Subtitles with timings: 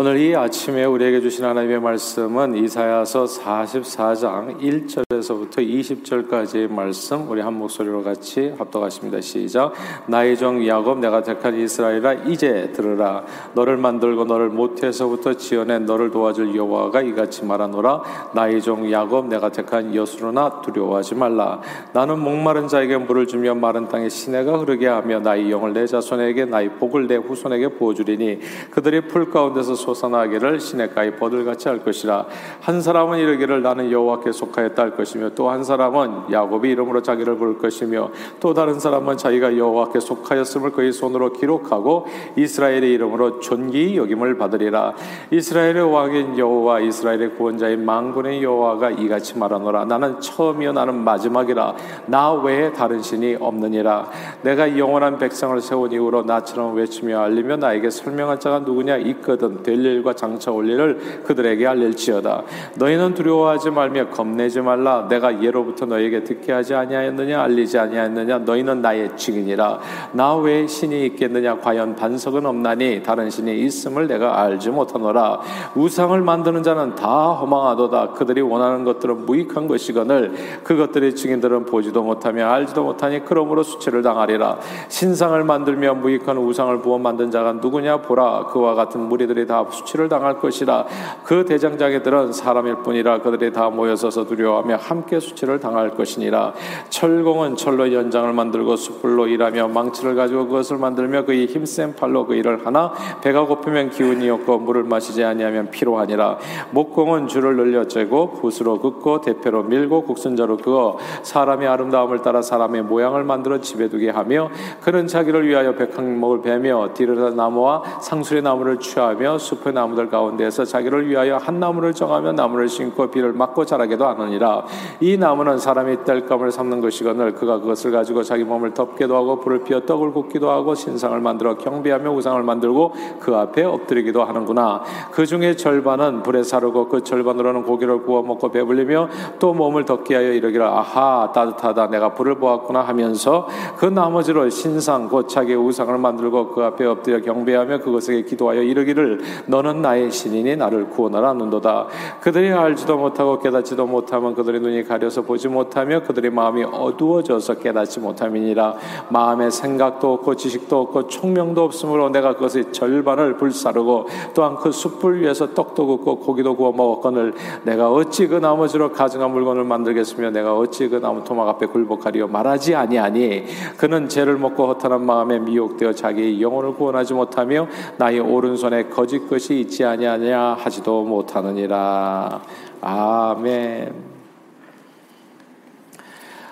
[0.00, 8.04] 오늘 이 아침에 우리에게 주신 하나님의 말씀은 이사야서 44장 1절에서부터 20절까지의 말씀 우리 한 목소리로
[8.04, 9.20] 같이 합독하십니다.
[9.20, 9.72] 시작.
[10.06, 13.24] 나의 종 야곱 내가 택한 이스라엘아 이제 들으라
[13.54, 19.92] 너를 만들고 너를 모태에서부터 지어낸 너를 도와줄 여호와가 이같이 말하노라 나의 종 야곱 내가 택한
[19.92, 21.60] 여수로나 두려워하지 말라
[21.92, 26.74] 나는 목마른 자에게 물을 주며 마른 땅에 시내가 흐르게 하며 나의 영을 내 자손에게 나의
[26.74, 28.38] 복을 내 후손에게 부어주리니
[28.70, 32.26] 그들이 풀 가운데서 솟아나기를 시냇가에 버들같이 할 것이라.
[32.60, 37.56] 한 사람은 이르기를 나는 여호와께 속하였다 할 것이며 또 한 사람은 야곱이 이름으로 자기를 부를
[37.58, 38.10] 것이며
[38.40, 42.06] 또 다른 사람은 자기가 여호와께 속하였음을 그의 손으로 기록하고
[42.36, 44.94] 이스라엘의 이름으로 존귀 여김을 받으리라.
[45.30, 49.86] 이스라엘의 왕인 여호와 이스라엘의 구원자인 망군의 여호와가 이같이 말하노라.
[49.86, 51.76] 나는 처음이요 나는 마지막이라.
[52.06, 54.10] 나 외에 다른 신이 없느니라.
[54.42, 58.98] 내가 영원한 백성을 세운 이후로 나처럼 외치며 알리며 나에게 설명할 자가 누구냐?
[58.98, 59.62] 있거든.
[59.62, 62.42] 될 일과 장차 올 일을 그들에게 알릴지어다.
[62.76, 65.06] 너희는 두려워하지 말며 겁내지 말라.
[65.08, 69.80] 내가 예로부터 너에게 듣게 하지 아니하였느냐 알리지 아니하였느냐 너희는 나의 증인이라.
[70.12, 75.40] 나 외에 신이 있겠느냐 과연 반석은 없나니 다른 신이 있음을 내가 알지 못하노라.
[75.74, 78.10] 우상을 만드는 자는 다 허망하도다.
[78.10, 80.32] 그들이 원하는 것들은 무익한 것이거늘
[80.64, 84.58] 그것들의 증인들은 보지도 못하며 알지도 못하니 그러므로 수치를 당하리라.
[84.88, 88.46] 신상을 만들며 무익한 우상을 부어 만든 자가 누구냐 보라.
[88.46, 90.86] 그와 같은 무리들이 다 수치를 당할 것이라
[91.24, 96.54] 그 대장장이들은 사람일 뿐이라 그들이 다 모여서서 두려워하며 함께 수치를 당할 것이니라.
[96.90, 102.66] 철공은 철로 연장을 만들고 숯불로 일하며 망치를 가지고 그것을 만들며 그의 힘센 팔로 그 일을
[102.66, 106.38] 하나 배가 고프면 기운이 없고 물을 마시지 아니하면 피로하니라.
[106.70, 113.24] 목공은 줄을 늘려 째고 붓으로 긋고 대패로 밀고 국순자로 그어 사람의 아름다움을 따라 사람의 모양을
[113.24, 119.72] 만들어 집에 두게 하며 그는 자기를 위하여 백항목을 베며 디르다 나무와 상술의 나무를 취하며 숲의
[119.72, 124.64] 나무들 가운데에서 자기를 위하여 한 나무를 정하며 나무를 심고 비를 맞고 자라게도 하느니라.
[125.00, 129.80] 이 나무는 사람이 뗄감을 삼는 것이거늘 그가 그것을 가지고 자기 몸을 덮게도 하고 불을 피워
[129.80, 134.82] 떡을 굽기도 하고 신상을 만들어 경배하며 우상을 만들고 그 앞에 엎드리기도 하는구나.
[135.12, 140.32] 그 중에 절반은 불에 사르고 그 절반으로는 고기를 구워 먹고 배불리며 또 몸을 덮게 하여
[140.32, 141.88] 이러기를 아하 따뜻하다.
[141.88, 147.78] 내가 불을 보았구나 하면서 그 나머지로 신상 곧 자기 우상을 만들고 그 앞에 엎드려 경배하며
[147.78, 151.86] 그것에게 기도하여 이르기를 너는 나의 신이니 나를 구원하라 는도다.
[152.20, 158.76] 그들이 알지도 못하고 깨닫지도 못하면 그들의 눈이 가려서 보지 못하며 그들의 마음이 어두워져서 깨닫지 못함이니라.
[159.10, 165.54] 마음의 생각도 없고 지식도 없고 총명도 없으므로 내가 그것의 절반을 불사르고 또한 그 숯불 위에서
[165.54, 167.34] 떡도 굽고 고기도 구워 먹었거늘
[167.64, 172.74] 내가 어찌 그 나머지로 가증한 물건을 만들겠으며 내가 어찌 그 나무 토막 앞에 굴복하리요 말하지
[172.74, 173.44] 아니하니
[173.76, 177.66] 그는 죄를 먹고 허탄한 마음에 미혹되어 자기의 영혼을 구원하지 못하며
[177.96, 182.42] 나의 오른손에 거짓 것이 있지 아니하냐 하지도 못하느니라.
[182.80, 184.08] 아멘.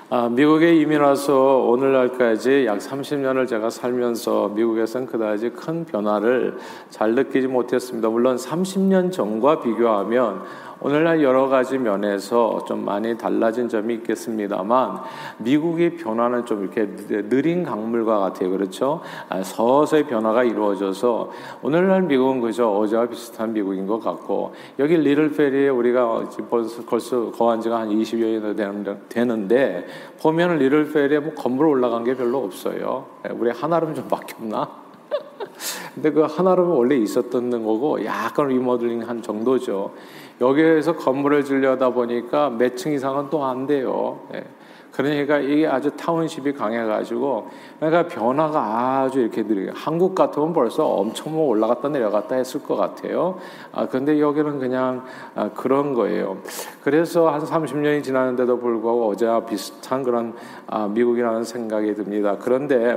[0.08, 6.58] 아, 미국에 이민 와서 오늘날까지 약 30년을 제가 살면서 미국에서는 그다지 큰 변화를
[6.90, 8.08] 잘 느끼지 못했습니다.
[8.08, 10.44] 물론 30년 전과 비교하면
[10.80, 15.00] 오늘날 여러 가지 면에서 좀 많이 달라진 점이 있겠습니다만
[15.38, 16.86] 미국의 변화는 좀 이렇게
[17.28, 18.50] 느린 강물과 같아요.
[18.50, 19.00] 그렇죠?
[19.28, 21.30] 아, 서서히 변화가 이루어져서
[21.62, 27.88] 오늘날 미국은 그저 어제와 비슷한 미국인 것 같고 여기 리틀페리에 우리가 벌써, 거한 지가 한
[27.88, 29.86] 20여 년 되는데
[30.20, 33.06] 보면 리틀페리에 뭐 건물 올라간 게 별로 없어요.
[33.26, 34.68] 예, 우리 하나름 좀 바뀌었나?
[35.94, 39.92] 근데 그 하나름은 원래 있었던 거고 약간 리모델링 한 정도죠.
[40.40, 44.20] 여기에서 건물을 지려다 보니까 몇 층 이상은 또 안 돼요.
[44.34, 44.44] 예.
[44.92, 47.48] 그러니까 이게 아주 타운십이 강해가지고
[47.78, 49.72] 그러니까 변화가 아주 이렇게 느려요.
[49.74, 53.38] 한국 같으면 벌써 엄청 뭐 올라갔다 내려갔다 했을 것 같아요.
[53.72, 55.04] 아 근데 여기는 그냥
[55.34, 56.38] 아, 그런 거예요.
[56.82, 60.34] 그래서 한 30년이 지났는데도 불구하고 어제와 비슷한 그런
[60.66, 62.38] 아, 미국이라는 생각이 듭니다.
[62.40, 62.96] 그런데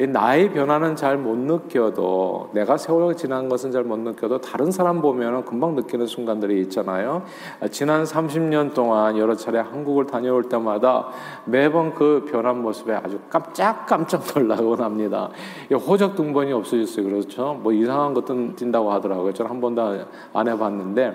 [0.00, 5.44] 나의 변화는 잘 못 느껴도 내가 세월이 지난 것은 잘 못 느껴도 다른 사람 보면
[5.44, 7.22] 금방 느끼는 순간들이 있잖아요.
[7.70, 11.08] 지난 30년 동안 여러 차례 한국을 다녀올 때마다
[11.44, 15.30] 매번 그 변한 모습에 아주 깜짝깜짝 놀라곤 합니다.
[15.72, 17.06] 호적 등본이 없어졌어요.
[17.06, 17.58] 그렇죠?
[17.62, 19.32] 뭐 이상한 것도 뛴다고 하더라고요.
[19.32, 21.14] 저는 한 번도 안 해봤는데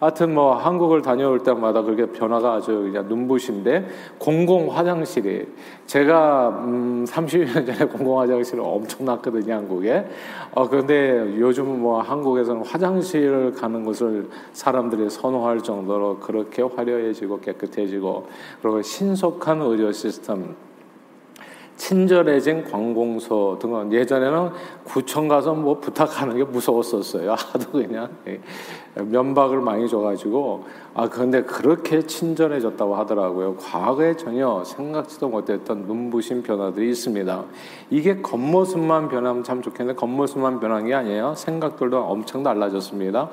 [0.00, 3.88] 하여튼 뭐 한국을 다녀올 때마다 그렇게 변화가 아주 그냥 눈부신데
[4.18, 5.46] 공공 화장실이
[5.86, 10.06] 제가 음 30년 전에 공공 화장실을 엄청 났거든요 한국에.
[10.52, 18.28] 어 그런데 요즘 뭐 한국에서는 화장실을 가는 것을 사람들이 선호할 정도로 그렇게 화려해지고 깨끗해지고
[18.62, 20.54] 그리고 신속한 의료 시스템
[21.76, 24.50] 친절해진 관공서 등은 예전에는
[24.84, 27.32] 구청 가서 뭐 부탁하는 게 무서웠었어요.
[27.36, 28.40] 하도 그냥 예,
[28.94, 33.56] 면박을 많이 줘가지고 아 그런데 그렇게 친절해졌다고 하더라고요.
[33.56, 37.44] 과거에 전혀 생각지도 못했던 눈부신 변화들이 있습니다.
[37.90, 41.34] 이게 겉모습만 변하면 참 좋겠는데 겉모습만 변한 게 아니에요.
[41.36, 43.30] 생각들도 엄청 달라졌습니다.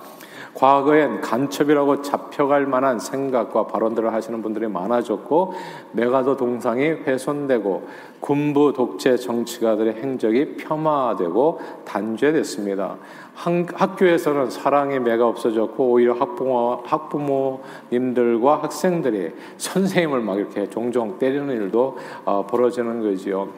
[0.53, 5.53] 과거엔 간첩이라고 잡혀갈 만한 생각과 발언들을 하시는 분들이 많아졌고
[5.93, 7.87] 메가더 동상이 훼손되고
[8.19, 12.97] 군부 독재 정치가들의 행적이 폄하되고 단죄됐습니다.
[13.33, 22.45] 학교에서는 사랑의 매가 없어졌고 오히려 학부모, 학부모님들과 학생들이 선생님을 막 이렇게 종종 때리는 일도 어,
[22.45, 23.49] 벌어지는 거지요.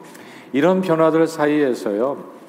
[0.52, 2.43] 이런 변화들 사이에서요.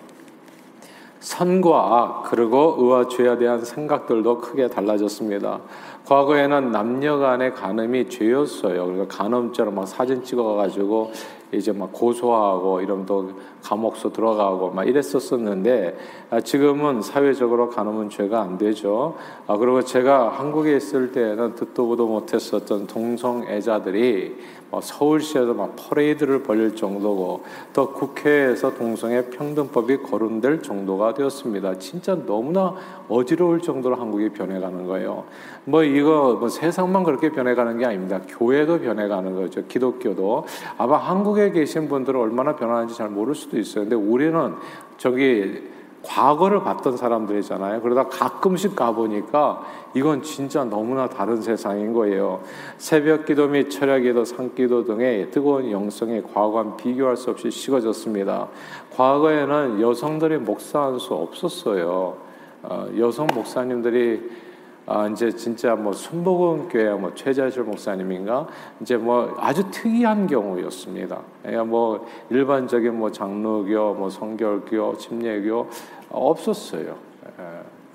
[1.26, 5.60] 선과 악 그리고 의와 죄에 대한 생각들도 크게 달라졌습니다.
[6.06, 8.86] 과거에는 남녀 간의 간음이 죄였어요.
[8.86, 11.12] 그러니까 간음죄로 막 사진 찍어가지고
[11.52, 13.32] 이제 막 고소하고 이러면 또
[13.64, 15.98] 감옥서 들어가고 막 이랬었었는데
[16.30, 19.16] 아, 지금은 사회적으로 간음은 죄가 안 되죠.
[19.48, 26.76] 아, 그리고 제가 한국에 있을 때는 듣도 보도 못했었던 동성애자들이 뭐 서울시에서 막 퍼레이드를 벌릴
[26.76, 27.44] 정도고
[27.74, 31.78] 또 국회에서 동성애 평등법이 거론될 정도가 되었습니다.
[31.80, 32.76] 진짜 너무나
[33.08, 35.26] 어지러울 정도로 한국이 변해가는 거예요.
[35.66, 38.22] 뭐 이거 뭐 세상만 그렇게 변해가는 게 아닙니다.
[38.28, 39.66] 교회도 변해가는 거죠.
[39.68, 40.46] 기독교도
[40.78, 43.84] 아마 한국에 계신 분들은 얼마나 변하는지 잘 모를 수도 있어요.
[43.84, 44.54] 근데 우리는
[44.98, 45.75] 저기
[46.06, 47.82] 과거를 봤던 사람들이잖아요.
[47.82, 52.42] 그러다 가끔씩 가보니까 이건 진짜 너무나 다른 세상인 거예요.
[52.78, 58.48] 새벽 기도 및 철야 기도, 산 기도 등의 뜨거운 영성이 과거와 비교할 수 없이 식어졌습니다.
[58.96, 62.18] 과거에는 여성들이 목사할 수 없었어요.
[62.64, 64.45] 어, 여성 목사님들이
[64.88, 68.48] 아, 이제 진짜 뭐 순복음 교회 뭐 최자실 목사님인가
[68.82, 71.22] 이제 뭐 아주 특이한 경우였습니다.
[71.66, 75.68] 뭐 일반적인 뭐 장로교, 뭐 성결교, 침례교
[76.10, 76.96] 없었어요.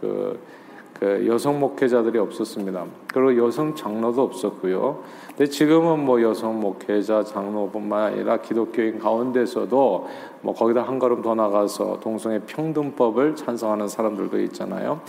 [0.01, 0.41] 그,
[0.99, 2.85] 그 여성 목회자들이 없었습니다.
[3.07, 5.03] 그리고 여성 장로도 없었고요.
[5.29, 10.09] 근데 지금은 뭐 여성 목회자, 장로뿐만 아니라 기독교인 가운데서도
[10.43, 15.01] 뭐 거기다 한 걸음 더 나가서 동성애 평등법을 찬성하는 사람들도 있잖아요.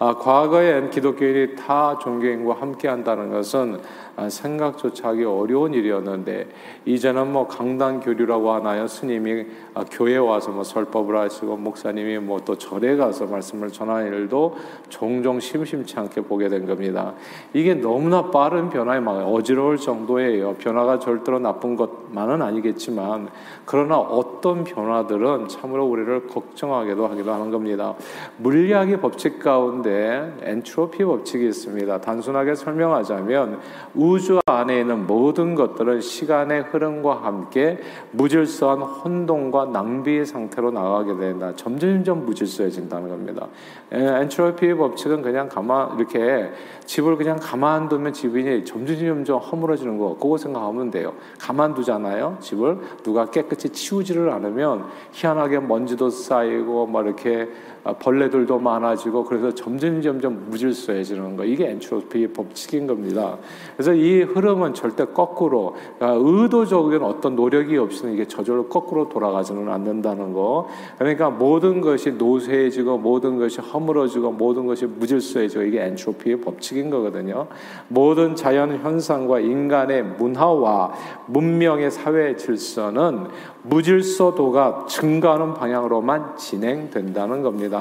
[0.00, 6.48] 아, 과거엔 기독교인이 타 종교인과 함께 한다는 것은 아, 생각조차 하기 어려운 일이었는데
[6.86, 8.88] 이제는 뭐 강단 교류라고 하나요?
[8.88, 14.56] 스님이 아, 교회 와서 뭐 설법을 하시고 목사님이 뭐 또 절에 가서 말씀을 전하는 일도
[14.88, 17.12] 종종 심심치 않게 보게 된 겁니다.
[17.52, 20.54] 이게 너무나 빠른 변화에 막 어지러울 정도예요.
[20.54, 23.28] 변화가 절대로 나쁜 것만은 아니겠지만
[23.66, 27.94] 그러나 어떤 변화들은 참으로 우리를 걱정하게도 하기도 하는 겁니다.
[28.38, 32.00] 물리학의 법칙 가운데 엔트로피 법칙이 있습니다.
[32.00, 33.60] 단순하게 설명하자면
[33.94, 37.78] 우주 안에 있는 모든 것들은 시간의 흐름과 함께
[38.12, 41.52] 무질서한 혼동과 낭비의 상태로 나가게 된다.
[41.56, 43.48] 점점점 무질서해진다는 겁니다.
[43.90, 46.50] 엔트로피 법칙은 그냥 가만 이렇게
[46.86, 51.12] 집을 그냥 가만 두면 집이 점점점 허물어지는 거 그거 생각하면 돼요.
[51.38, 52.38] 가만 두잖아요.
[52.40, 60.02] 집을 누가 깨끗이 치우지를 않으면 희한하게 먼지도 쌓이고 막 이렇게 아, 벌레들도 많아지고 그래서 점점
[60.02, 63.38] 점점 무질서해지는 거 이게 엔트로피 법칙인 겁니다.
[63.76, 70.32] 그래서 이 흐름은 절대 거꾸로 아, 의도적인 어떤 노력이 없이는 이게 저절로 거꾸로 돌아가지는 않는다는
[70.32, 70.68] 거.
[70.98, 77.46] 그러니까 모든 것이 노쇠해지고 모든 것이 허물어지고 모든 것이 무질서해지고 이게 엔트로피의 법칙인 거거든요.
[77.88, 80.92] 모든 자연 현상과 인간의 문화와
[81.26, 83.26] 문명의 사회 질서는
[83.62, 87.77] 무질서도가 증가하는 방향으로만 진행된다는 겁니다.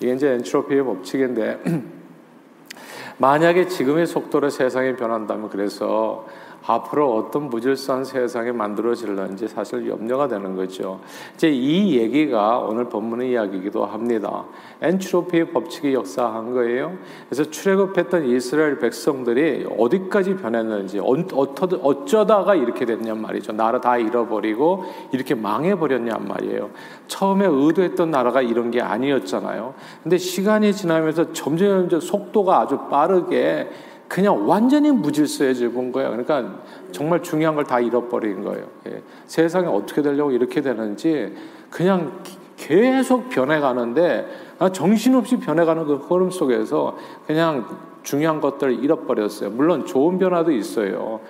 [0.00, 1.60] 이게 이제 엔트로피의 법칙인데
[3.18, 6.26] 만약에 지금의 속도로 세상이 변한다면 그래서
[6.66, 11.00] 앞으로 어떤 무질서한 세상이 만들어질는지 사실 염려가 되는 거죠.
[11.34, 14.46] 이제 이 얘기가 오늘 본문의 이야기이기도 합니다.
[14.80, 16.96] 엔트로피의 법칙이 역사한 거예요.
[17.28, 23.52] 그래서 출애굽했던 이스라엘 백성들이 어디까지 변했는지 어쩌다가 이렇게 됐냔 말이죠.
[23.52, 26.70] 나라 다 잃어버리고 이렇게 망해버렸냔 말이에요.
[27.08, 29.74] 처음에 의도했던 나라가 이런 게 아니었잖아요.
[30.02, 33.68] 근데 시간이 지나면서 점점 점점 속도가 아주 빠르게
[34.08, 36.10] 그냥 완전히 무질서해져 본 거예요.
[36.10, 36.60] 그러니까
[36.92, 38.66] 정말 중요한 걸 다 잃어버린 거예요.
[38.86, 39.02] 예.
[39.26, 41.34] 세상이 어떻게 되려고 이렇게 되는지
[41.70, 42.12] 그냥
[42.56, 44.26] 계속 변해가는데
[44.58, 46.96] 아, 정신없이 변해가는 그 흐름 속에서
[47.26, 47.66] 그냥
[48.02, 49.50] 중요한 것들을 잃어버렸어요.
[49.50, 51.20] 물론 좋은 변화도 있어요.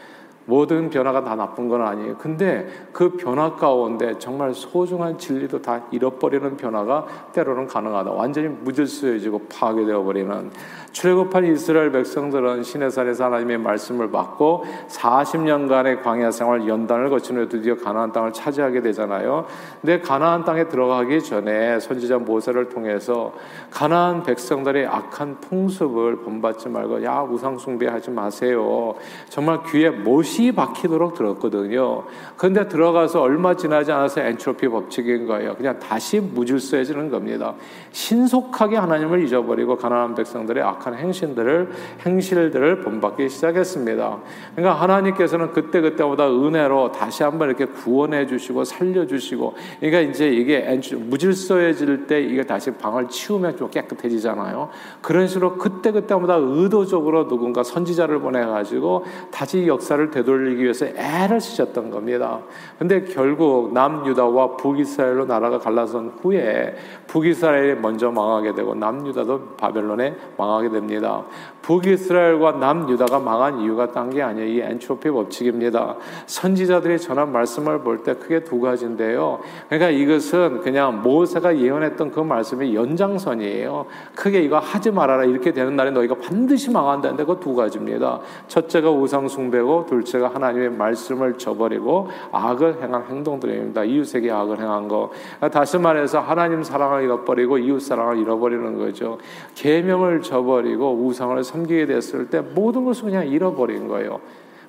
[0.46, 2.16] 모든 변화가 다 나쁜 건 아니에요.
[2.18, 8.10] 근데 그 변화 가운데 정말 소중한 진리도 다 잃어버리는 변화가 때로는 가능하다.
[8.10, 10.50] 완전히 무질서해지고 파괴되어 버리는
[10.92, 18.12] 출애굽한 이스라엘 백성들은 시내산에서 하나님의 말씀을 받고 40년간의 광야 생활 연단을 거친 후에 드디어 가나안
[18.12, 19.46] 땅을 차지하게 되잖아요.
[19.80, 23.32] 근데 가나안 땅에 들어가기 전에 선지자 모세를 통해서
[23.70, 28.94] 가나안 백성들의 악한 풍습을 본받지 말고 야 우상 숭배하지 마세요.
[29.28, 32.04] 정말 귀에 못이 박히도록 들었거든요.
[32.36, 35.54] 그런데 들어가서 얼마 지나지 않아서 엔트로피 법칙인 거예요.
[35.56, 37.54] 그냥 다시 무질서해지는 겁니다.
[37.92, 41.70] 신속하게 하나님을 잊어버리고 가나안 백성들의 악한 행실들을
[42.04, 44.18] 행실들을 본받기 시작했습니다.
[44.54, 50.80] 그러니까 하나님께서는 그때 그때보다 은혜로 다시 한번 이렇게 구원해 주시고 살려 주시고 그러니까 이제 이게
[50.96, 54.68] 무질서해질 때 이게 다시 방을 치우면 좀 깨끗해지잖아요.
[55.00, 61.90] 그런 식으로 그때 그때보다 의도적으로 누군가 선지자를 보내 가지고 다시 역사를 되돌리기 위해서 애를 쓰셨던
[61.90, 62.40] 겁니다.
[62.78, 66.74] 근데 결국 남유다와 북이스라엘로 나라가 갈라선 후에
[67.06, 71.24] 북이스라엘이 먼저 망하게 되고 남유다도 바벨론에 망하게 됩니다.
[71.62, 74.46] 북이스라엘과 남유다가 망한 이유가 딴 게 아니에요.
[74.48, 75.96] 이 엔트로피 법칙입니다.
[76.26, 79.40] 선지자들이 전한 말씀을 볼 때 크게 두 가지인데요.
[79.68, 83.86] 그러니까 이것은 그냥 모세가 예언했던 그 말씀의 연장선이에요.
[84.14, 88.20] 크게 이거 하지 말아라 이렇게 되는 날에 너희가 반드시 망한다는데 그 두 가지입니다.
[88.48, 93.85] 첫째가 우상 숭배고 둘째 가 하나님의 말씀을 저버리고 악을 행한 행동들입니다.
[93.85, 95.11] 이웃에게 악을 행한 거.
[95.52, 99.18] 다시 말해서 하나님 사랑을 잃어버리고 이웃 사랑을 잃어버리는 거죠.
[99.54, 104.21] 계명을 저버리고 우상을 섬기게 됐을 때 모든 것을 그냥 잃어버린 거예요.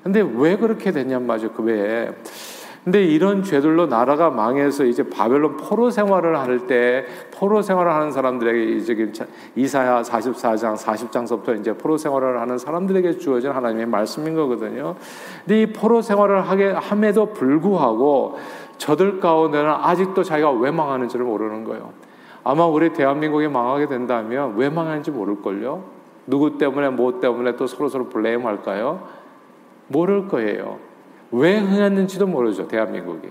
[0.03, 1.51] 근데 왜 그렇게 됐냔 말이죠.
[1.53, 2.11] 그 외에.
[2.85, 8.63] 근데 이런 죄들로 나라가 망해서 이제 바벨론 포로 생활을 할 때 포로 생활을 하는 사람들에게
[8.75, 9.11] 이제
[9.55, 14.95] 이사야 44장 40장서부터 이제 포로 생활을 하는 사람들에게 주어진 하나님의 말씀인 거거든요.
[15.43, 18.37] 근데 이 포로 생활을 하게 함에도 불구하고
[18.77, 21.91] 저들 가운데는 아직도 자기가 왜 망하는지를 모르는 거예요.
[22.43, 25.83] 아마 우리 대한민국이 망하게 된다면 왜 망하는지 모를걸요?
[26.27, 29.07] 누구 때문에, 뭐 때문에 또 서로서로 블레임 할까요?
[29.87, 30.77] 모를 거예요.
[31.31, 33.29] 왜 흥했는지도 모르죠, 대한민국이.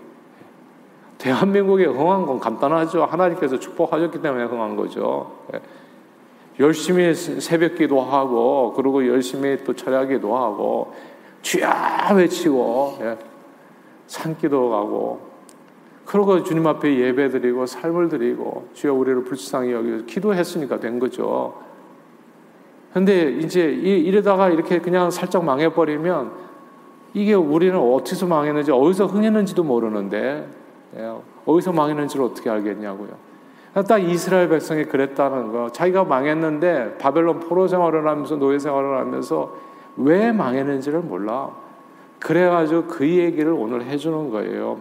[1.19, 3.05] 대한민국이 흥한 건 간단하죠.
[3.05, 5.33] 하나님께서 축복하셨기 때문에 흥한 거죠.
[6.61, 10.93] 열심히 새벽 기도하고, 그리고 열심히 또 철야 기도하고,
[11.43, 13.19] 주야 외치고, 예.
[14.07, 15.35] 산기도 가고,
[16.05, 21.55] 그러고 주님 앞에 예배 드리고 삶을 드리고 주여 우리를 불쌍히 여기 기도했으니까 된 거죠.
[22.93, 26.44] 근데 이제 이러다가 이렇게 그냥 살짝 망해버리면
[27.15, 30.49] 이게 우리는 어디서 망했는지 어디서 흥했는지도 모르는데
[30.97, 31.13] 예,
[31.47, 33.11] 어디서 망했는지를 어떻게 알겠냐고요.
[33.89, 35.71] 딱 이스라엘 백성이 그랬다는 거.
[35.71, 39.57] 자기가 망했는데 바벨론 포로 생활을 하면서 노예 생활을 하면서
[39.97, 41.51] 왜 망했는지를 몰라.
[42.21, 44.81] 그래가지고 그 얘기를 오늘 해주는 거예요.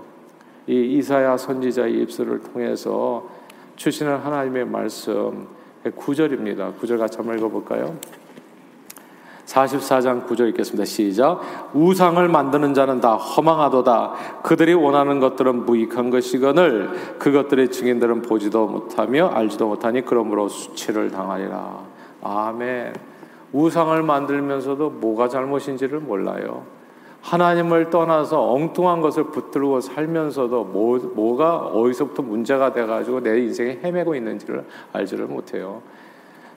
[0.67, 3.27] 이 이사야 선지자의 입술을 통해서
[3.75, 5.47] 주시는 하나님의 말씀
[5.83, 6.79] 9절입니다.
[6.79, 7.97] 9절 같이 한번 읽어볼까요?
[9.45, 10.85] 44장 9절 읽겠습니다.
[10.85, 11.41] 시작.
[11.73, 14.13] 우상을 만드는 자는 다 허망하도다.
[14.43, 21.79] 그들이 원하는 것들은 무익한 것이거늘 그것들의 증인들은 보지도 못하며 알지도 못하니 그러므로 수치를 당하리라.
[22.23, 22.93] 아멘.
[23.51, 26.63] 우상을 만들면서도 뭐가 잘못인지를 몰라요.
[27.21, 34.65] 하나님을 떠나서 엉뚱한 것을 붙들고 살면서도 뭐, 뭐가 어디서부터 문제가 돼가지고 내 인생에 헤매고 있는지를
[34.91, 35.81] 알지를 못해요.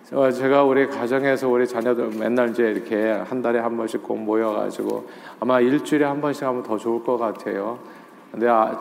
[0.08, 5.04] 제가 우리 가정에서 우리 자녀들 맨날 이제 이렇게 한 달에 한 번씩 꼭 모여가지고
[5.40, 7.80] 아마 일주일에 한 번씩 하면 더 좋을 것 같아요.
[8.30, 8.78] 근데 아,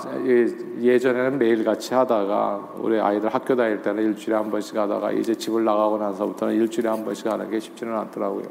[0.82, 5.64] 예전에는 매일 같이 하다가 우리 아이들 학교 다닐 때는 일주일에 한 번씩 하다가 이제 집을
[5.64, 8.44] 나가고 나서부터는 일주일에 한 번씩 하는 게 쉽지는 않더라고요.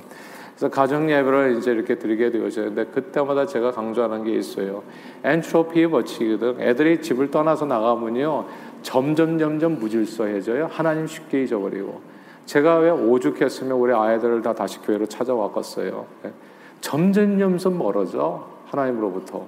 [0.56, 4.82] 그래서 가정 예배를 이제 이렇게 드리게 되어졌는데 그때마다 제가 강조하는 게 있어요.
[5.22, 6.60] 엔트로피 법칙이거든.
[6.60, 8.46] 애들이 집을 떠나서 나가면요.
[8.82, 10.70] 점점 점점 무질서해져요.
[10.72, 12.13] 하나님 쉽게 잊어버리고.
[12.46, 16.06] 제가 왜 오죽했으면 우리 아이들을 다 다시 교회로 찾아왔겠어요.
[16.26, 16.32] 예.
[16.80, 18.46] 점점 점점 멀어져.
[18.66, 19.46] 하나님으로부터.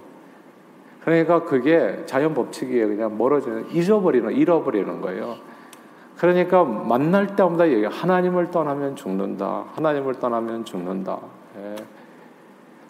[1.04, 2.88] 그러니까 그게 자연 법칙이에요.
[2.88, 5.36] 그냥 멀어지는, 잊어버리는, 잃어버리는 거예요.
[6.16, 9.64] 그러니까 만날 때마다 얘기 하나님을 떠나면 죽는다.
[9.74, 11.18] 하나님을 떠나면 죽는다.
[11.58, 11.76] 예.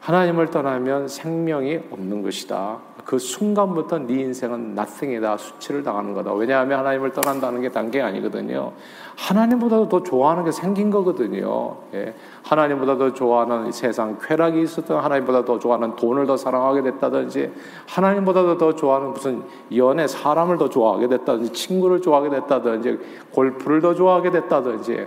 [0.07, 2.79] 하나님을 떠나면 생명이 없는 것이다.
[3.05, 5.37] 그 순간부터 네 인생은 nothing이다.
[5.37, 6.33] 수치를 당하는 거다.
[6.33, 8.71] 왜냐하면 하나님을 떠난다는 게 단계 아니거든요.
[9.17, 11.79] 하나님보다도 더 좋아하는 게 생긴 거거든요.
[11.95, 12.15] 예.
[12.45, 17.53] 하나님보다 더 좋아하는 세상 쾌락이 있었던 하나님보다 더 좋아하는 돈을 더 사랑하게 됐다든지
[17.89, 19.43] 하나님보다도 더 좋아하는 무슨
[19.75, 22.99] 연애 사람을 더 좋아하게 됐다든지 친구를 좋아하게 됐다든지
[23.33, 25.07] 골프를 더 좋아하게 됐다든지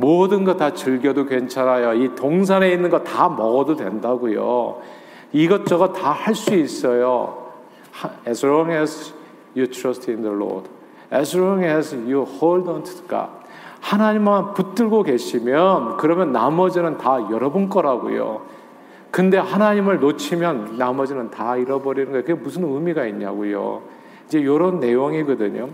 [0.00, 1.92] 모든 거 다 즐겨도 괜찮아요.
[1.94, 4.78] 이 동산에 있는 거 다 먹어도 된다고요.
[5.32, 7.50] 이것저것 다 할 수 있어요.
[8.26, 9.12] As long as
[9.54, 10.68] you trust in the Lord.
[11.12, 13.28] As long as you hold on to God.
[13.80, 18.42] 하나님만 붙들고 계시면 그러면 나머지는 다 여러분 거라고요.
[19.10, 22.24] 근데 하나님을 놓치면 나머지는 다 잃어버리는 거예요.
[22.24, 23.82] 그게 무슨 의미가 있냐고요.
[24.26, 25.68] 이제 이런 내용이거든요.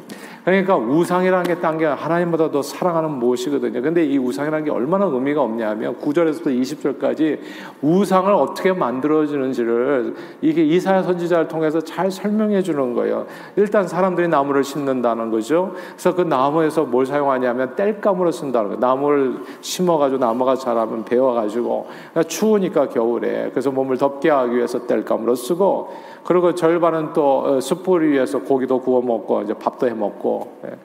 [0.47, 3.83] 그러니까 우상이라는 게 딴 게 하나님보다 더 사랑하는 무엇이거든요.
[3.83, 7.41] 근데 이 우상이라는 게 얼마나 의미가 없냐면 9절에서부터 20절까지
[7.83, 13.27] 우상을 어떻게 만들어지는지를 이게 이사야 선지자를 통해서 잘 설명해 주는 거예요.
[13.57, 15.75] 일단 사람들이 나무를 심는다는 거죠.
[15.91, 18.81] 그래서 그 나무에서 뭘 사용하냐면 땔감으로 쓴다는 거예요.
[18.81, 25.91] 나무를 심어가지고 나무가 자라면 베어가지고 그러니까 추우니까 겨울에 그래서 몸을 덮게 하기 위해서 땔감으로 쓰고
[26.23, 30.36] 그리고 절반은 또 어, 숯불 위에서 고기도 구워 먹고 이제 밥도 해 먹고.
[30.65, 30.77] 예.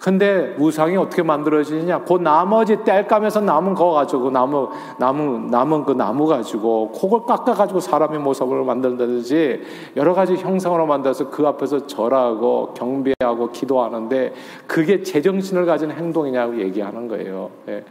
[0.00, 2.04] 근데 우상이 어떻게 만들어지느냐?
[2.04, 7.52] 그 나머지 땔감에서 남은 거 가지고 그 나무 나무 남은 그 나무 가지고 그걸 깎아
[7.52, 9.62] 가지고 사람의 모습으로 만든다든지
[9.96, 14.32] 여러 가지 형상으로 만들어서 그 앞에서 절하고 경배하고 기도하는데
[14.66, 17.50] 그게 제정신을 가진 행동이냐고 얘기하는 거예요.
[17.68, 17.84] 예.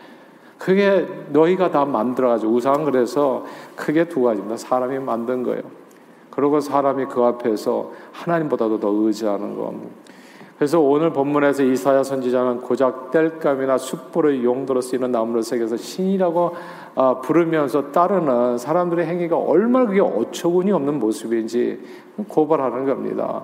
[0.57, 3.45] 그게 너희가 다 만들어 가지고 우상 그래서
[3.75, 4.57] 크게 두 가지입니다.
[4.57, 5.61] 사람이 만든 거예요.
[6.31, 9.73] 그리고 사람이 그 앞에서 하나님보다도 더 의지하는 것.
[10.59, 16.53] 그래서 오늘 본문에서 이사야 선지자는 고작 뗄감이나 숯불의 용도로 쓰이는 나무를 새겨서 신이라고
[16.95, 21.79] 아, 부르면서 따르는 사람들의 행위가 얼마나 그게 어처구니 없는 모습인지
[22.27, 23.43] 고발하는 겁니다.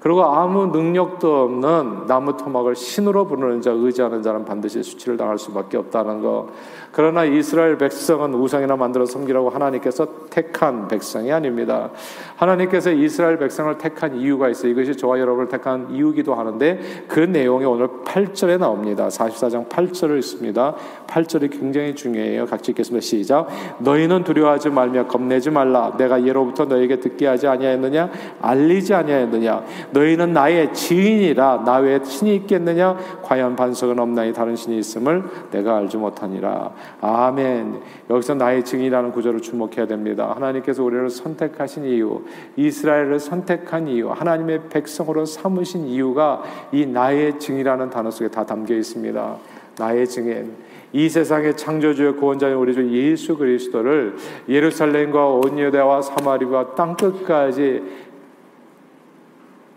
[0.00, 5.76] 그리고 아무 능력도 없는 나무 토막을 신으로 부르는 자, 의지하는 자는 반드시 수치를 당할 수밖에
[5.76, 6.46] 없다는 것.
[6.92, 11.90] 그러나 이스라엘 백성은 우상이나 만들어 섬기라고 하나님께서 택한 백성이 아닙니다.
[12.36, 14.70] 하나님께서 이스라엘 백성을 택한 이유가 있어요.
[14.70, 19.08] 이것이 저와 여러분을 택한 이유기도 하는데 그 내용이 오늘 8절에 나옵니다.
[19.08, 20.74] 44장 8절을 있습니다.
[21.08, 22.46] 8절이 굉장히 중요해요.
[22.46, 23.04] 같이 읽겠습니다.
[23.04, 23.48] 시작.
[23.80, 25.94] 너희는 두려워하지 말며 겁내지 말라.
[25.98, 28.10] 내가 예로부터 너에게 듣게 하지 아니하였느냐?
[28.40, 29.62] 알리지 아니하였느냐?
[29.90, 32.96] 너희는 나의 지인이라 나 외에 신이 있겠느냐?
[33.22, 36.72] 과연 반석은 없나니 다른 신이 있음을 내가 알지 못하니라.
[37.00, 37.80] 아멘.
[38.10, 40.32] 여기서 나의 증인이라는 구절을 주목해야 됩니다.
[40.34, 42.22] 하나님께서 우리를 선택하신 이유,
[42.56, 46.42] 이스라엘을 선택한 이유, 하나님의 백성으로 삼으신 이유가
[46.72, 49.36] 이 나의 증이라는 단어 속에 다 담겨 있습니다.
[49.78, 50.68] 나의 증인.
[50.92, 54.16] 이 세상의 창조주의 구원자인 우리 주 예수 그리스도를
[54.48, 57.82] 예루살렘과 온 유대와 사마리와 땅 끝까지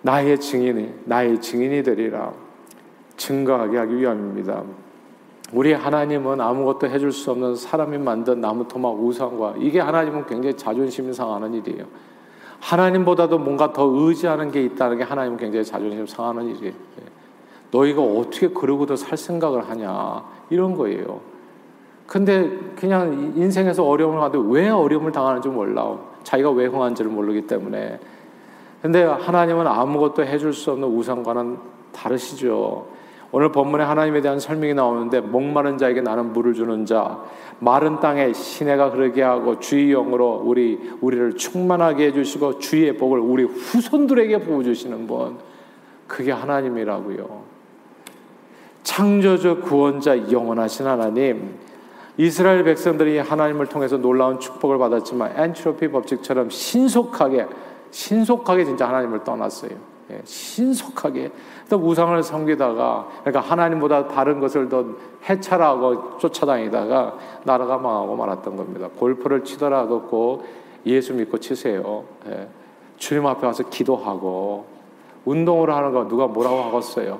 [0.01, 2.33] 나의 증인이 나의 증인이 되리라
[3.17, 4.63] 증거하게 하기 위함입니다.
[5.53, 11.11] 우리 하나님은 아무것도 해줄 수 없는 사람이 만든 나무 토막 우상과 이게 하나님은 굉장히 자존심
[11.11, 11.85] 상하는 일이에요.
[12.59, 16.73] 하나님보다도 뭔가 더 의지하는 게 있다는 게 하나님은 굉장히 자존심 상하는 일이에요.
[17.71, 21.21] 너희가 어떻게 그러고도 살 생각을 하냐 이런 거예요.
[22.07, 25.97] 근데 그냥 인생에서 어려움을 하는데 왜 어려움을 당하는지 몰라.
[26.23, 27.99] 자기가 왜 흥한지를 모르기 때문에.
[28.81, 31.57] 근데 하나님은 아무것도 해줄 수 없는 우상과는
[31.91, 32.87] 다르시죠.
[33.33, 37.21] 오늘 본문에 하나님에 대한 설명이 나오는데 목마른 자에게 나는 물을 주는 자,
[37.59, 44.39] 마른 땅에 시내가 흐르게 하고 주의 영으로 우리 우리를 충만하게 해주시고 주의 복을 우리 후손들에게
[44.39, 45.37] 부어 주시는 분,
[46.07, 47.41] 그게 하나님이라고요.
[48.83, 51.55] 창조주 구원자 영원하신 하나님.
[52.17, 57.47] 이스라엘 백성들이 하나님을 통해서 놀라운 축복을 받았지만 엔트로피 법칙처럼 신속하게
[57.91, 59.71] 신속하게 진짜 하나님을 떠났어요.
[60.11, 61.31] 예, 신속하게
[61.69, 64.85] 또 우상을 섬기다가 그러니까 하나님보다 다른 것을 더
[65.29, 68.89] 해찰하고 쫓아다니다가 나라가 망하고 말았던 겁니다.
[68.97, 70.45] 골프를 치더라도 꼭
[70.85, 72.03] 예수 믿고 치세요.
[72.27, 72.47] 예.
[72.97, 74.65] 주님 앞에 와서 기도하고
[75.25, 77.19] 운동을 하는 거 누가 뭐라고 하겠어요.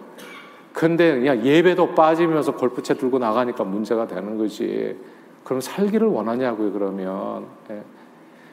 [0.73, 4.97] 근데 그냥 예배도 빠지면서 골프채 들고 나가니까 문제가 되는 거지.
[5.43, 7.45] 그럼 살기를 원하냐고요, 그러면.
[7.69, 7.81] 예.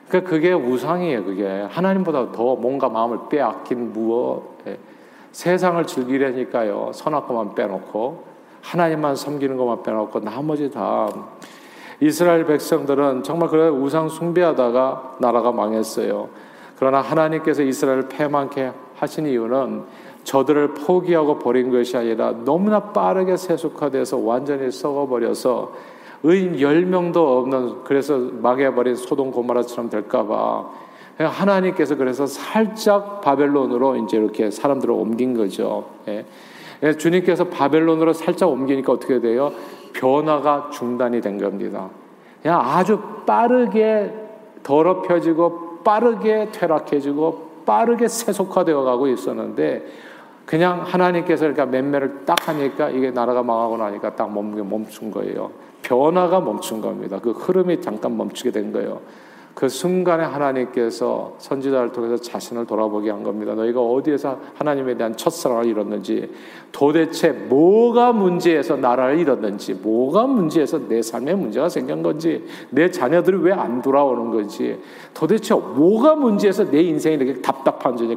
[0.09, 1.47] 그 그게 우상이에요, 그게.
[1.69, 4.43] 하나님보다 더 뭔가 마음을 빼앗긴 무엇.
[4.67, 4.79] 예.
[5.33, 6.91] 세상을 즐기려니까요.
[6.95, 8.25] 선악과만 빼놓고
[8.63, 11.09] 하나님만 섬기는 것만 빼놓고 나머지 다
[12.01, 16.29] 이스라엘 백성들은 정말 그래 우상 숭배하다가 나라가 망했어요.
[16.79, 19.85] 그러나 하나님께서 이스라엘을 패망케 하신 이유는
[20.25, 25.73] 저들을 포기하고 버린 것이 아니라 너무나 빠르게 세속화돼서 완전히 썩어버려서
[26.23, 30.67] 의인 10명도 없는 그래서 망해버린 소돔 고마라처럼 될까봐
[31.19, 35.87] 하나님께서 그래서 살짝 바벨론으로 이제 이렇게 사람들을 옮긴 거죠.
[36.09, 36.25] 예.
[36.83, 36.97] 예.
[36.97, 39.53] 주님께서 바벨론으로 살짝 옮기니까 어떻게 돼요?
[39.95, 41.89] 변화가 중단이 된 겁니다.
[42.41, 44.13] 그냥 아주 빠르게
[44.63, 49.85] 더럽혀지고 빠르게 퇴락해지고 빠르게 세속화되어 가고 있었는데
[50.49, 55.51] 그냥 하나님께서 그러니까 맴매를 딱 하니까 이게 나라가 망하고 나니까 딱 멈춘 거예요.
[55.83, 57.19] 변화가 멈춘 겁니다.
[57.23, 59.03] 그 흐름이 잠깐 멈추게 된 거예요.
[59.53, 63.55] 그 순간에 하나님께서 선지자를 통해서 자신을 돌아보게 한 겁니다.
[63.57, 66.33] 너희가 어디에서 하나님에 대한 첫사랑을 잃었는지,
[66.71, 73.53] 도대체 뭐가 문제에서 나라를 잃었는지, 뭐가 문제에서 내 삶에 문제가 생긴 건지, 내 자녀들이 왜
[73.53, 74.79] 안 돌아오는 건지,
[75.13, 78.17] 도대체 뭐가 문제에서 내 인생이 이렇게 답답한지,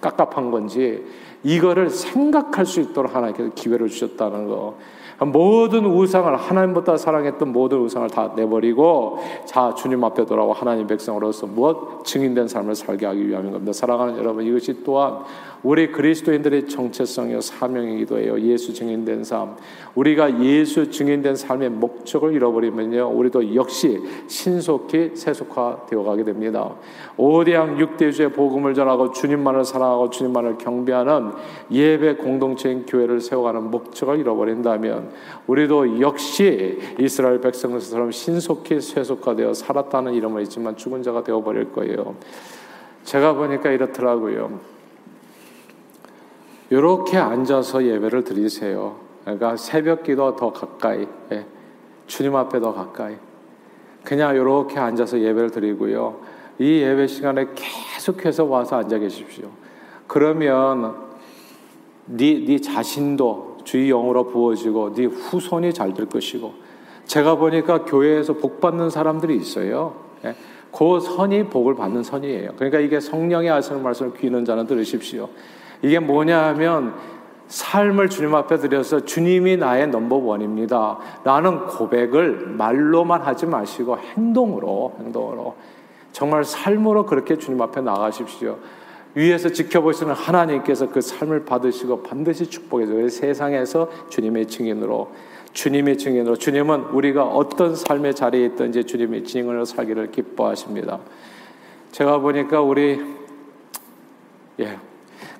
[0.00, 1.04] 깝깝한 건지,
[1.42, 4.76] 이거를 생각할 수 있도록 하나님께서 기회를 주셨다는 거.
[5.26, 12.04] 모든 우상을 하나님보다 사랑했던 모든 우상을 다 내버리고 자 주님 앞에 돌아와 하나님 백성으로서 무엇
[12.04, 13.72] 증인된 삶을 살게 하기 위함인 겁니다.
[13.72, 15.18] 사랑하는 여러분 이것이 또한
[15.62, 18.40] 우리 그리스도인들의 정체성이요 사명이기도 해요.
[18.40, 19.56] 예수 증인된 삶.
[19.94, 23.10] 우리가 예수 증인된 삶의 목적을 잃어버리면요.
[23.10, 26.70] 우리도 역시 신속히 세속화되어 가게 됩니다.
[27.18, 31.32] 오대양 육대주의 복음을 전하고 주님만을 사랑하고 주님만을 경배하는
[31.70, 35.09] 예배 공동체인 교회를 세워가는 목적을 잃어버린다면
[35.46, 42.16] 우리도 역시 이스라엘 백성들처럼 신속히 세속화되어 살았다는 이름을 있지만 죽은 자가 되어버릴 거예요.
[43.04, 44.60] 제가 보니까 이렇더라고요.
[46.70, 48.96] 이렇게 앉아서 예배를 드리세요.
[49.24, 51.44] 그러니까 새벽 기도 더 가까이, 예.
[52.06, 53.16] 주님 앞에 더 가까이.
[54.04, 56.20] 그냥 이렇게 앉아서 예배를 드리고요.
[56.58, 59.48] 이 예배 시간에 계속해서 와서 앉아 계십시오.
[60.06, 60.96] 그러면
[62.06, 66.54] 네, 네 자신도 주의 영으로 부어지고 네 후손이 잘 될 것이고
[67.06, 69.94] 제가 보니까 교회에서 복 받는 사람들이 있어요.
[70.24, 70.34] 예.
[70.72, 72.52] 그 선이 복을 받는 선이에요.
[72.56, 75.28] 그러니까 이게 성령의 하시는 말씀을 귀는 자는 들으십시오.
[75.82, 76.94] 이게 뭐냐 하면
[77.48, 80.98] 삶을 주님 앞에 드려서 주님이 나의 넘버원입니다.
[81.24, 85.56] 라는 고백을 말로만 하지 마시고 행동으로, 행동으로.
[86.12, 88.58] 정말 삶으로 그렇게 주님 앞에 나가십시오.
[89.14, 93.08] 위에서 지켜보시는 하나님께서 그 삶을 받으시고 반드시 축복해 줘요.
[93.08, 95.10] 세상에서 주님의 증인으로,
[95.52, 101.00] 주님의 증인으로, 주님은 우리가 어떤 삶의 자리에 있든지 주님의 증인으로 살기를 기뻐하십니다.
[101.90, 103.00] 제가 보니까 우리,
[104.60, 104.78] 예,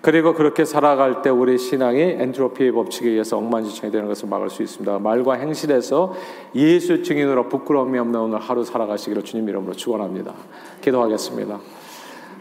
[0.03, 4.99] 그리고 그렇게 살아갈 때 우리 신앙이 엔트로피의 법칙에 의해서 엉망진창이 되는 것을 막을 수 있습니다.
[4.99, 6.15] 말과 행실에서
[6.55, 10.33] 예수 증인으로 부끄러움이 없는 오늘 하루 살아가시기를 주님 이름으로 축원합니다.
[10.81, 11.61] 기도하겠습니다.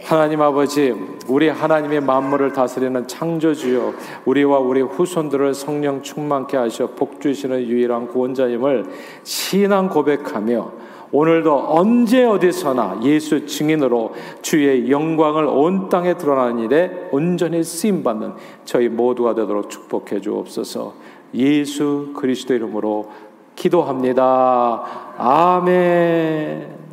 [0.04, 0.94] 하나님 아버지,
[1.28, 3.94] 우리 하나님의 만물을 다스리는 창조주요,
[4.26, 8.86] 우리와 우리 후손들을 성령 충만케 하셔 복 주시는 유일한 구원자임을
[9.24, 10.72] 신앙 고백하며
[11.12, 18.34] 오늘도 언제 어디서나 예수 증인으로 주의 영광을 온 땅에 드러나는 일에 온전히 쓰임 받는
[18.64, 20.94] 저희 모두가 되도록 축복해 주옵소서.
[21.34, 23.10] 예수 그리스도 이름으로
[23.56, 24.84] 기도합니다.
[25.18, 26.89] 아멘.